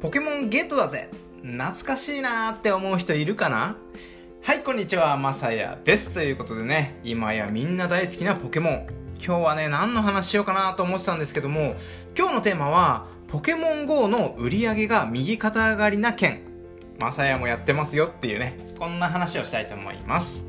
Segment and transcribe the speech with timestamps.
[0.00, 1.10] ポケモンゲットだぜ。
[1.42, 3.76] 懐かしいなーって思う人いるかな？
[4.42, 5.16] はいこんにちは。
[5.16, 6.14] まさやです。
[6.14, 8.86] ということでね今やみんな大好きなポケモン。
[9.18, 11.74] 今日はね何の話しようかなと思ってたんですけども
[12.16, 16.42] 今日のテーマはポケモン GO の売り上げが右肩上がりな件。
[17.00, 20.46] まさやもやってますよっていうねこんな話をしたいと思います。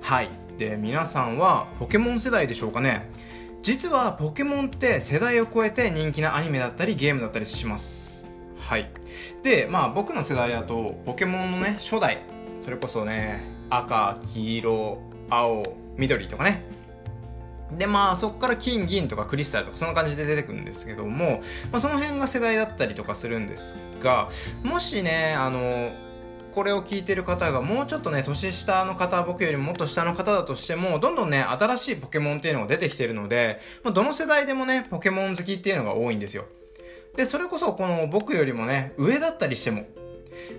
[0.00, 0.30] はい。
[0.56, 3.10] で皆さんはポケモン世代でしょうかね？
[3.62, 8.17] 実はポケモンって世代を超えて人気なアニメだったりゲームだったりします。
[8.58, 8.90] はい。
[9.42, 12.22] でまあ僕の世代だとポケモンのね初代
[12.60, 14.98] それこそね赤黄色
[15.30, 16.62] 青緑とかね。
[17.72, 24.30] でまあそこから金銀とかクリスタルとかそんな感じで出てくるんですけども、まあ、その辺が世代だったりとかするんですが
[24.62, 25.92] もしねあの
[26.52, 36.46] これを聞いてる方がもうちょっとね年下の方僕よりももっと下の方だとしてもどんどんね新しいポケモンっていうのが出てきてるので、まあ、どの世代でもねポケモン好きっていうのが多いんですよ。
[37.18, 39.86] で、それこそこの僕よりもね、上だったりしても、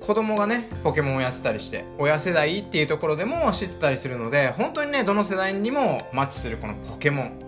[0.00, 7.38] 子供がね、ポケモンをやってたりして、親世代っていうところでも知ってたりするので、本当にね、どの世代にもマッチするこのポケモン。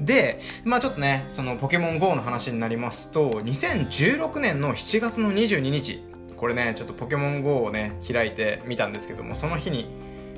[0.00, 6.04] で、まあちょっとね、そのポケモン GO の話になりますと、2016年の7月の22日、
[6.36, 9.88] これね、ちょっとポケモン GO をね、開いてみたんですけども、その日に、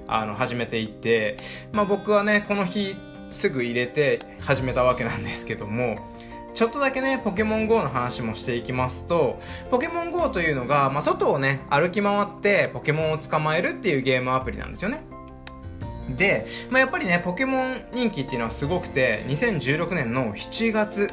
[0.06, 1.36] あの、始めていって、
[1.72, 2.94] まあ僕はね、この日、
[3.32, 5.98] すぐ入れて始めたわけなんですけども、
[6.54, 15.02] ちょっとだけね、ポケモン GO の話もしていきますと、ポケモン GO というのが、まあ、外をね、歩き回ってポケモンを捕まえるっていうゲームアプリなんですよね。
[16.10, 21.10] で、まあ、やっぱりね、ポケモン人気っていうのはすごくて、2016年の7月、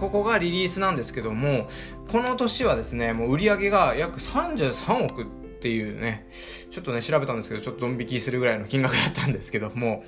[0.00, 1.68] ここがリリースなんですけども、
[2.10, 5.26] この年はですね、もう売り上げが約33億っ
[5.60, 6.26] ていうね、
[6.70, 10.04] ちょっとね、調べたんですけど、ちょっとドン引きするぐらいの金額だったんですけども、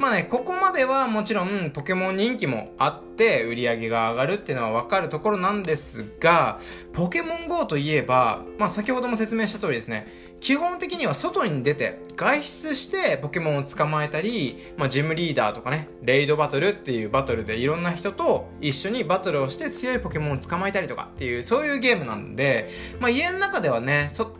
[0.00, 6.58] まあね、ここまではもちろんポケモン人気もあって売り上げが上がるっていうのはわかるところなんですが、
[6.94, 10.06] ポケモン GO といえば、まあ先ほども説明した通りですね、
[10.40, 24.32] 基本的には外に出て外出してポケモンを捕まえたり、まあジムリーダーとかね、レイドバトルっていうバトルでいろんな人と一緒にバトルをして強いポケモンを捕まえたりとかっていうそういうゲームなんで、まあ家の中ではね、そ、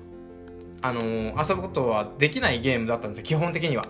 [0.80, 3.84] あのー、遊ぶことはできないゲームだったんですよ、基本的には。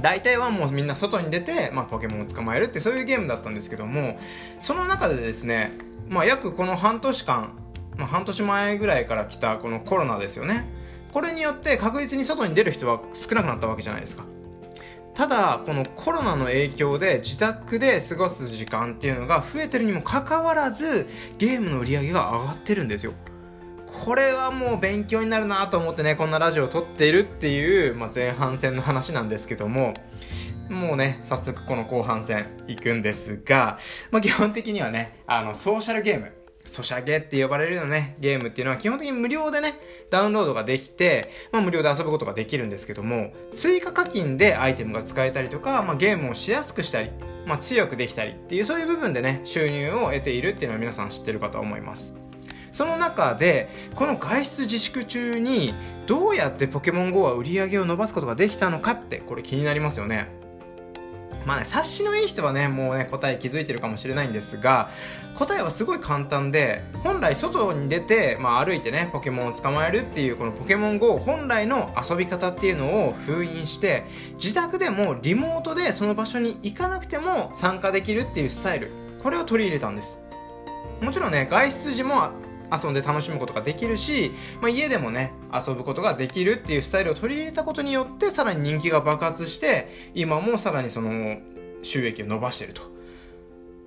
[0.00, 4.18] 大体はもうみんな外に出て、まあ、ポケモンを捕まえるってそういうゲームだったんですけども
[4.58, 5.72] その中でですね、
[6.08, 7.52] まあ、約この半年間、
[7.96, 10.66] まあ、半年前ぐらいから来たこのコロナですよね。
[11.12, 14.24] これによって確実に外に出る人は少なくなったわけじゃないですか。
[15.14, 23.12] ただこのコロナの影響で自宅で過ごす時間っていうのが増えてるにもかかわらずゲームの売り上げが上がってるんですよ。
[23.92, 29.94] これはもう勉強になるなと思ってね、こんなラジオを撮っているっていう、まあ、前半戦の話なんですけども、
[30.68, 33.78] もうね、早速この後半戦行くんですが、
[34.10, 36.32] まあ、基本的にはね、あの、ソーシャルゲーム、
[36.64, 39.74] ソシャゲって呼ばれるようなね、ゲームっていうのは基本的に無料でね、
[40.10, 47.10] ダウンロードができて、まあ無料で遊ぶことができるんですけども、追加課金でアイテムが使えたりとか、まあゲームをしやすくしたり、
[47.46, 52.14] まあ強くできたりっていうそういう部分でね、収入を得ているっていうのは皆さん知ってるかと思います。
[52.80, 55.74] その中でこの外出自粛中に
[56.06, 60.28] どうやってポケモン GO は売り上げを伸ばすことができたのかってこれ気になりますよね
[61.44, 64.90] まあね、察しのいい人はね、もうね、答え気づいてるかもしれないんですが、
[65.34, 74.04] 答えはすごい簡単で、本来外に出て、まあ歩いてね、ポケモンを捕まえるっていう、このポケモン GO 本来の遊び方っていうのを封印して、
[74.34, 78.90] 自宅でもリモートでその場所に行かなくても参加できるっていうスタイル、
[79.22, 80.20] これを取り入れたんです。
[81.00, 82.32] もちろんね、外出時も
[82.72, 91.38] 遊んで楽しむことができるし、まあ、家でもね遊ぶことができるっていうスタイルを取り入れたことによってさらに人気が爆発して今もさらにその
[91.82, 92.82] 収益を伸ばしてると。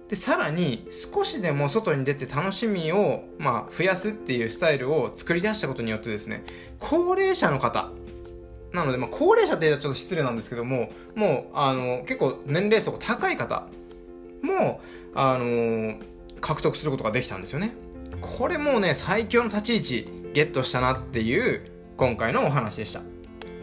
[0.09, 6.44] でさらに少しでも外に出て楽しみを、まあ、増やすっていうスタイルを作り出したことによってですね
[6.79, 7.89] 高齢者の方。
[8.73, 13.67] なので、まあ、高齢者って言うとちょっと失礼なんですけどももうあの結構年齢層が高い方
[14.41, 14.81] も
[15.13, 15.95] あの
[16.41, 17.71] 獲得することができたんですよね。
[18.21, 23.01] これもうね最強の立ち位置ゲットしたなっていう今回のお話でした。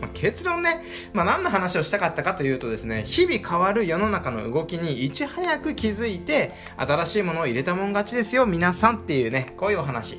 [0.01, 0.83] まあ、結論ね、
[1.13, 10.19] まあ、何の話をしたかったかというとですね、日々変わる世の中の動きにいち早く気づいて、新しいものを入れたもん勝ちですよ、皆さんっていうね、こういうお話。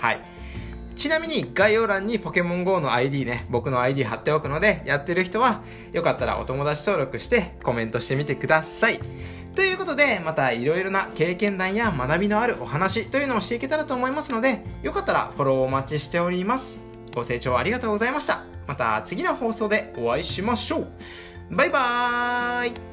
[0.00, 0.20] はい。
[0.96, 5.62] ちなみに概要欄にポケモン GO の ID ね、僕の ID 貼っておくので、やってる人は、
[5.92, 9.00] よかったらお友達登録してコメントしてみてください。
[9.54, 16.80] ということで、またいろいろな経験談や学びのあるお話というのをしていけたらと思いますので、よかったらフォローお待ちしております。
[17.14, 18.44] ご清聴ありがとうございました。
[18.66, 20.88] また次の放送でお会いしましょう。
[21.50, 22.91] バイバーイ